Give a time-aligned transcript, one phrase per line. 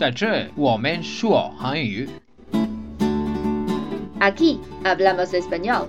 [0.00, 2.08] 在这我们说韩语。
[4.20, 5.86] Aquí hablamos español.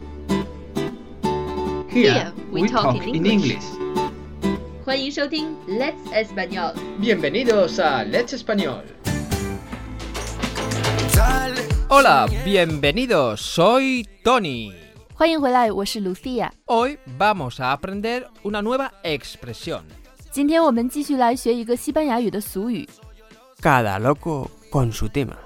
[1.89, 3.63] Here we talk in English.
[4.85, 6.73] 欢迎收听 Let's Español。
[7.02, 8.84] Bienvenidos a Let's Español.
[11.89, 13.41] Hola, bienvenidos.
[13.41, 14.73] Soy Tony.
[15.13, 16.52] 欢迎回来，我是 Lucia。
[16.65, 19.81] Hoy vamos a aprender una nueva expresión.
[20.31, 22.88] 今天我们继续来学一个西班牙语的俗语。
[23.62, 25.38] Cada loco con su tema.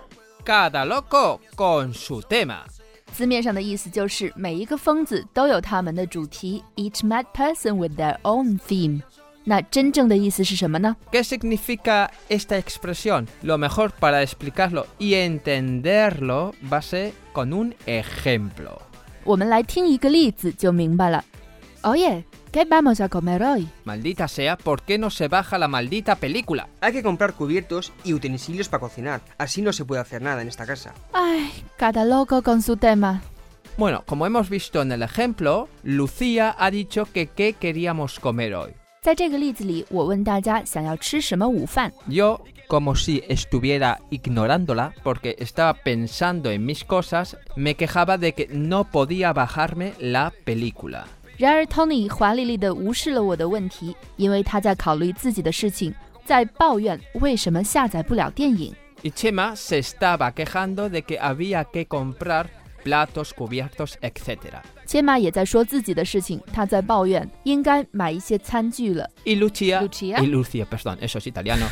[0.43, 2.65] Cada loco con su tema.
[3.13, 9.01] 字面上的意思就是每一个疯子都有他们的主题，each mad person with their own theme。
[9.43, 10.95] 那真正的意思是什么呢？
[11.11, 13.27] ¿Qué significa esta expresión?
[13.43, 18.79] Lo mejor para explicarlo y entenderlo va a ser con un ejemplo.
[19.23, 21.23] 我们来听一个例子就明白了。
[21.83, 23.67] Oye, ¿qué vamos a comer hoy？
[23.85, 26.67] Maldita sea, ¿por qué no se baja la maldita película?
[26.79, 29.21] Hay que comprar cubiertos y utensilios para cocinar.
[29.37, 30.93] Así no se puede hacer nada en esta casa.
[31.13, 33.21] 唉，cada loco con su tema。
[33.77, 38.73] Bueno, como hemos visto en el ejemplo, Lucía ha dicho que qué queríamos comer hoy.
[39.01, 41.91] 在这个例子里，我问大家想要吃什么午饭。
[42.07, 48.47] Yo, como si estuviera ignorándola, porque estaba pensando en mis cosas, me quejaba de que
[48.51, 51.07] no podía bajarme la película.
[51.37, 58.75] 然而，Tony 华丽丽地无视了我的问题，因为他在考虑自己的事情，在抱怨为什么下载不了电影。
[59.03, 62.45] Y Chema se estaba quejando de que había que comprar
[62.83, 64.37] platos, cubiertos, etc.
[64.85, 69.09] 切玛也在说自己的事情，他在抱怨应该买一些餐具了。
[69.23, 70.19] Y Lucia, Lucia.
[70.21, 71.65] y Lucia, perdón, eso es italiano.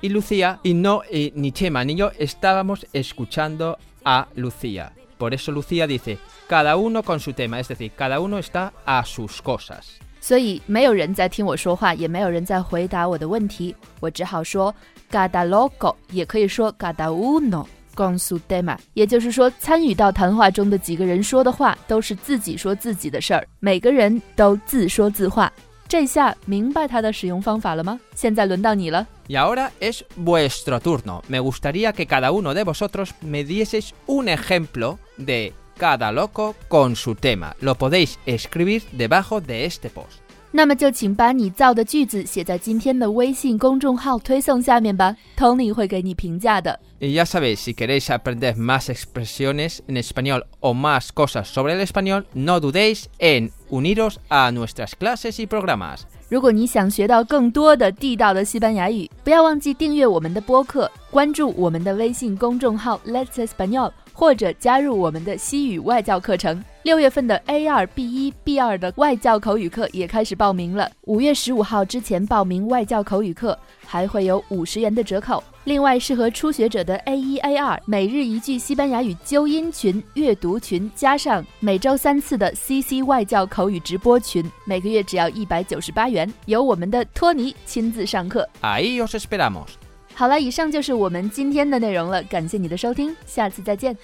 [0.00, 4.92] Y Lucía, y no, y ni Chema ni yo estábamos escuchando a Lucía.
[5.18, 9.04] Por eso Lucía dice, cada uno con su tema, es decir, cada uno está a
[9.04, 9.98] sus cosas.
[10.20, 14.74] 所以没有人在听我说话，也没有人在回答我的问题，我只好说
[15.10, 25.52] cada loco，也可以说 cada uno con su tema，也就是说，参与到谈话中的几个人说的话都是自己说自己的事儿，每个人都自说自话。
[25.88, 28.00] 这下明白它的使用方法了吗？
[28.14, 29.06] 现在轮到你了。
[29.28, 31.22] Y ahora es vuestro turno.
[31.28, 36.96] Me gustaría que cada uno de vosotros me dieseis un ejemplo de cada loco con
[36.96, 37.54] su tema.
[37.60, 40.20] Lo podéis escribir debajo de este post.
[40.57, 46.79] 那么就请把你造的句子写在今天的微信公众号推送下面吧，Tony 会给你评价的。
[46.99, 52.25] Y ya sabéis, si queréis aprender más expresiones en español o más cosas sobre el español,
[52.33, 55.99] no dudéis en uniros a nuestras clases y programas.
[56.27, 66.63] 如果你想学到更多的地道的西班牙语，不要忘记订阅我们的播客，关注我们的微信公众号 Let's Español，或者加入我们的西语外教课程。
[66.83, 75.43] 六月份的 A 二、B 一、B 二的外教口语课也开始报名了，五月十五号之前报名外教口语课还会有五十元的折扣。
[75.63, 88.47] 另外，适合初学者的 A 一、A 二每日一句西班牙语纠音群、阅读群，加上每周三次的 CC 外教口语直播群，每个月只要一百九十八元，由我们的托尼亲自上课。
[88.61, 89.86] Ahí os esperamos.
[90.17, 93.95] 好了，以上就是我们今天的内容了，感谢你的收听，下次再见。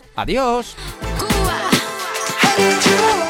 [2.55, 3.22] To